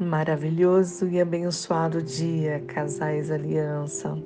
[0.00, 4.16] Maravilhoso e abençoado dia, casais aliança.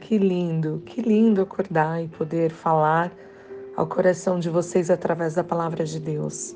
[0.00, 3.12] Que lindo, que lindo acordar e poder falar
[3.76, 6.52] ao coração de vocês através da palavra de Deus.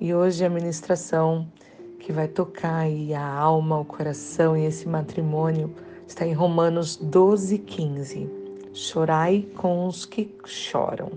[0.00, 1.50] E hoje a ministração
[1.98, 5.74] que vai tocar aí a alma, o coração e esse matrimônio
[6.06, 8.30] está em Romanos 12, 15.
[8.72, 11.10] Chorai com os que choram.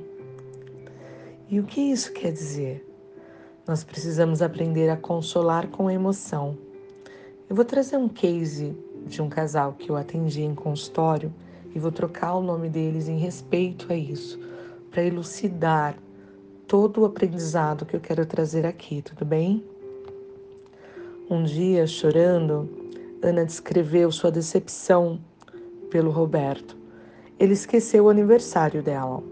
[1.47, 2.90] E o que isso quer dizer?
[3.67, 6.57] Nós precisamos aprender a consolar com emoção.
[7.47, 8.75] Eu vou trazer um case
[9.05, 11.31] de um casal que eu atendi em consultório
[11.73, 14.39] e vou trocar o nome deles em respeito a isso,
[14.89, 15.95] para elucidar
[16.67, 19.63] todo o aprendizado que eu quero trazer aqui, tudo bem?
[21.29, 22.69] Um dia, chorando,
[23.21, 25.19] Ana descreveu sua decepção
[25.89, 26.75] pelo Roberto.
[27.39, 29.23] Ele esqueceu o aniversário dela.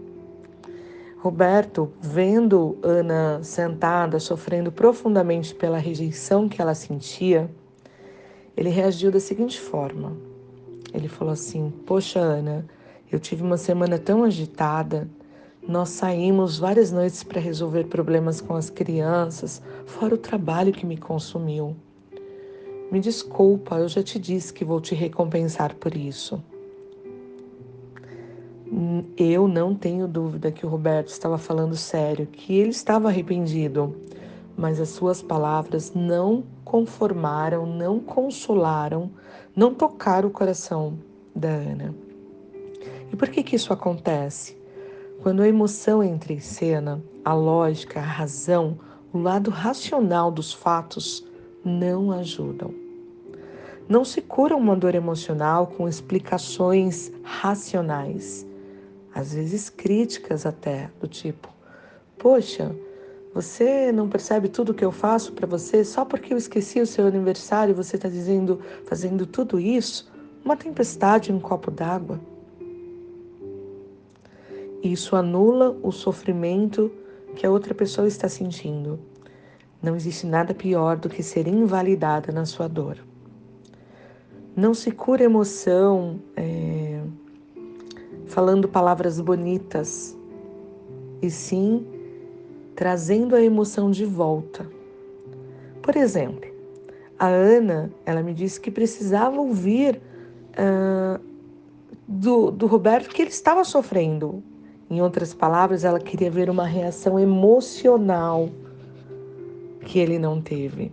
[1.22, 7.50] Roberto, vendo Ana sentada, sofrendo profundamente pela rejeição que ela sentia,
[8.56, 10.16] ele reagiu da seguinte forma.
[10.94, 12.64] Ele falou assim: Poxa, Ana,
[13.12, 15.10] eu tive uma semana tão agitada.
[15.68, 20.96] Nós saímos várias noites para resolver problemas com as crianças, fora o trabalho que me
[20.96, 21.76] consumiu.
[22.90, 26.42] Me desculpa, eu já te disse que vou te recompensar por isso.
[29.16, 33.96] Eu não tenho dúvida que o Roberto estava falando sério, que ele estava arrependido,
[34.56, 39.10] mas as suas palavras não conformaram, não consolaram,
[39.56, 40.96] não tocaram o coração
[41.34, 41.92] da Ana.
[43.12, 44.56] E por que que isso acontece?
[45.20, 48.78] Quando a emoção entra em cena, a lógica, a razão,
[49.12, 51.26] o lado racional dos fatos
[51.64, 52.72] não ajudam.
[53.88, 58.48] Não se cura uma dor emocional com explicações racionais
[59.14, 61.48] às vezes críticas até, do tipo:
[62.18, 62.74] Poxa,
[63.34, 67.06] você não percebe tudo que eu faço para você só porque eu esqueci o seu
[67.06, 70.10] aniversário e você está dizendo, fazendo tudo isso?
[70.44, 72.20] Uma tempestade em um copo d'água.
[74.82, 76.90] Isso anula o sofrimento
[77.36, 78.98] que a outra pessoa está sentindo.
[79.82, 82.98] Não existe nada pior do que ser invalidada na sua dor.
[84.56, 86.20] Não se cura emoção.
[86.36, 86.79] É
[88.30, 90.16] falando palavras bonitas,
[91.20, 91.84] e sim
[92.74, 94.66] trazendo a emoção de volta.
[95.82, 96.48] Por exemplo,
[97.18, 100.00] a Ana, ela me disse que precisava ouvir
[100.52, 101.20] uh,
[102.08, 104.42] do, do Roberto que ele estava sofrendo.
[104.88, 108.48] Em outras palavras, ela queria ver uma reação emocional
[109.84, 110.92] que ele não teve.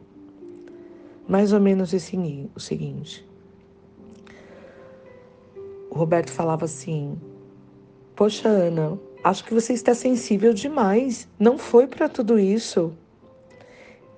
[1.27, 3.25] Mais ou menos esse, o seguinte.
[5.89, 7.17] O Roberto falava assim:
[8.17, 11.27] Poxa, Ana, acho que você está sensível demais.
[11.39, 12.91] Não foi para tudo isso.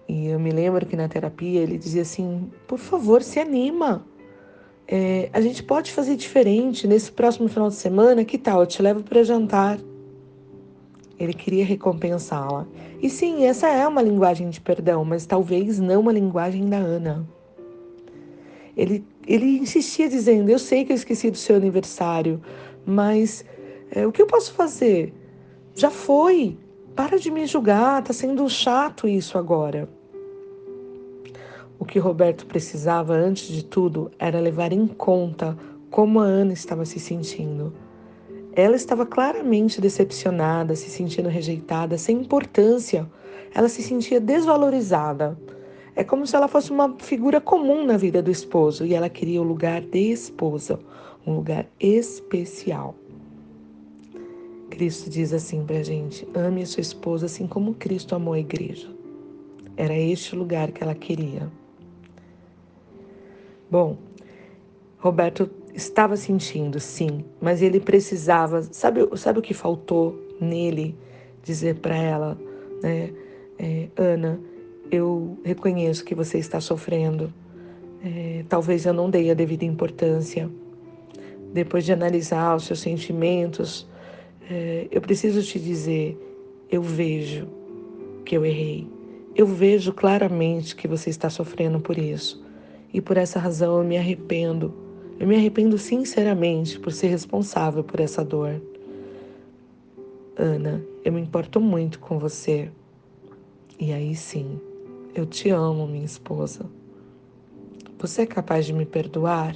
[0.07, 4.05] E eu me lembro que na terapia ele dizia assim: Por favor, se anima.
[4.87, 8.23] É, a gente pode fazer diferente nesse próximo final de semana.
[8.23, 8.61] Que tal?
[8.61, 9.77] Eu te levo para jantar.
[11.19, 12.65] Ele queria recompensá-la.
[13.01, 17.27] E sim, essa é uma linguagem de perdão, mas talvez não uma linguagem da Ana.
[18.77, 22.41] Ele, ele insistia dizendo: Eu sei que eu esqueci do seu aniversário,
[22.85, 23.43] mas
[23.91, 25.13] é, o que eu posso fazer?
[25.73, 26.57] Já foi.
[26.95, 29.87] Para de me julgar, tá sendo chato isso agora.
[31.79, 35.57] O que Roberto precisava, antes de tudo, era levar em conta
[35.89, 37.73] como a Ana estava se sentindo.
[38.53, 43.09] Ela estava claramente decepcionada, se sentindo rejeitada, sem importância.
[43.55, 45.39] Ela se sentia desvalorizada.
[45.95, 49.41] É como se ela fosse uma figura comum na vida do esposo e ela queria
[49.41, 50.79] o lugar de esposa,
[51.25, 52.95] um lugar especial.
[54.79, 58.39] Cristo diz assim para a gente: ame a sua esposa assim como Cristo amou a
[58.39, 58.87] igreja.
[59.75, 61.51] Era este o lugar que ela queria.
[63.69, 63.97] Bom,
[64.97, 68.63] Roberto estava sentindo, sim, mas ele precisava.
[68.71, 70.95] Sabe, sabe o que faltou nele
[71.43, 72.37] dizer para ela,
[72.81, 73.11] né?
[73.59, 74.39] É, Ana,
[74.89, 77.33] eu reconheço que você está sofrendo.
[78.01, 80.49] É, talvez eu não dei a devida importância.
[81.51, 83.88] Depois de analisar os seus sentimentos,
[84.91, 86.17] eu preciso te dizer:
[86.71, 87.47] eu vejo
[88.25, 88.87] que eu errei.
[89.35, 92.43] Eu vejo claramente que você está sofrendo por isso.
[92.93, 94.73] E por essa razão eu me arrependo.
[95.19, 98.61] Eu me arrependo sinceramente por ser responsável por essa dor.
[100.37, 102.71] Ana, eu me importo muito com você.
[103.79, 104.59] E aí sim,
[105.13, 106.65] eu te amo, minha esposa.
[107.97, 109.55] Você é capaz de me perdoar?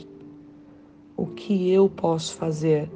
[1.16, 2.90] O que eu posso fazer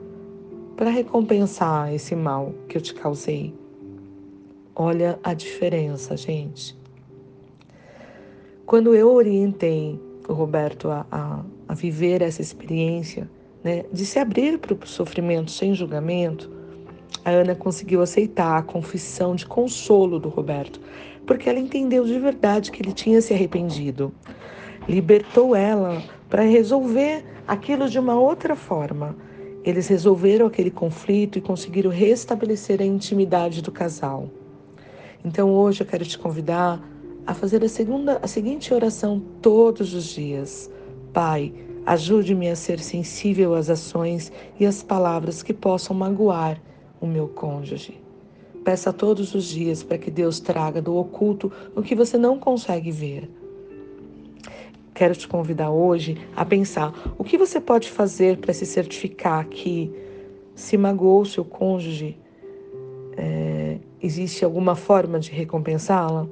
[0.78, 3.52] para recompensar esse mal que eu te causei?
[4.76, 6.78] Olha a diferença, gente.
[8.64, 13.28] Quando eu orientei o Roberto a, a, a viver essa experiência,
[13.64, 16.52] né, de se abrir para o sofrimento sem julgamento,
[17.26, 20.80] a Ana conseguiu aceitar a confissão de consolo do Roberto,
[21.26, 24.14] porque ela entendeu de verdade que ele tinha se arrependido.
[24.88, 29.16] Libertou ela para resolver aquilo de uma outra forma.
[29.64, 34.30] Eles resolveram aquele conflito e conseguiram restabelecer a intimidade do casal.
[35.24, 36.82] Então hoje eu quero te convidar
[37.26, 40.72] a fazer a, segunda, a seguinte oração todos os dias.
[41.12, 41.54] Pai,
[41.86, 46.62] ajude-me a ser sensível às ações e às palavras que possam magoar
[47.02, 48.00] o meu cônjuge.
[48.64, 52.92] Peça todos os dias para que Deus traga do oculto o que você não consegue
[52.92, 53.30] ver.
[54.98, 59.94] Quero te convidar hoje a pensar o que você pode fazer para se certificar que
[60.56, 62.18] se magoou seu cônjuge,
[63.16, 66.26] é, existe alguma forma de recompensá-la?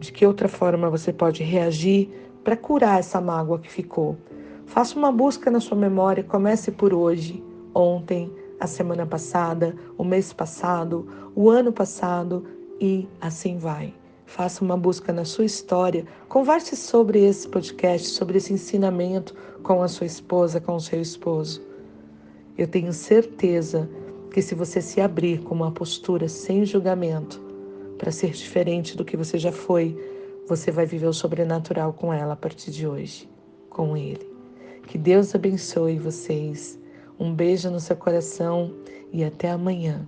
[0.00, 2.10] De que outra forma você pode reagir
[2.42, 4.16] para curar essa mágoa que ficou?
[4.66, 7.40] Faça uma busca na sua memória, comece por hoje,
[7.72, 11.06] ontem, a semana passada, o mês passado,
[11.36, 12.44] o ano passado
[12.80, 13.94] e assim vai.
[14.26, 19.88] Faça uma busca na sua história, converse sobre esse podcast, sobre esse ensinamento com a
[19.88, 21.62] sua esposa, com o seu esposo.
[22.58, 23.88] Eu tenho certeza
[24.30, 27.40] que se você se abrir com uma postura sem julgamento,
[27.96, 29.96] para ser diferente do que você já foi,
[30.46, 33.28] você vai viver o sobrenatural com ela a partir de hoje,
[33.70, 34.30] com ele.
[34.86, 36.78] Que Deus abençoe vocês
[37.18, 38.74] um beijo no seu coração
[39.12, 40.06] e até amanhã.